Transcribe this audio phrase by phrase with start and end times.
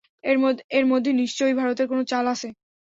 [0.73, 2.47] এর মধ্যে নিশ্চয় ভারতের কোনো চাল আছে।